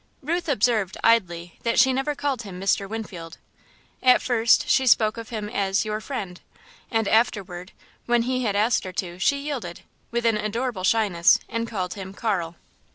Ruth 0.23 0.49
observed, 0.49 0.97
idly, 1.03 1.59
that 1.61 1.77
she 1.77 1.93
never 1.93 2.15
called 2.15 2.41
him 2.41 2.59
"Mr. 2.59 2.89
Winfield." 2.89 3.37
At 4.01 4.19
first 4.19 4.67
she 4.67 4.87
spoke 4.87 5.15
of 5.15 5.29
him 5.29 5.47
as 5.47 5.85
"your 5.85 6.01
friend" 6.01 6.41
and 6.89 7.07
afterward, 7.07 7.71
when 8.07 8.23
he 8.23 8.41
had 8.43 8.55
asked 8.55 8.83
her 8.83 8.93
to, 8.93 9.19
she 9.19 9.37
yielded, 9.37 9.81
with 10.09 10.25
an 10.25 10.37
adorable 10.37 10.83
shyness, 10.83 11.37
and 11.47 11.67
called 11.67 11.93
him 11.93 12.15
Carl. 12.15 12.55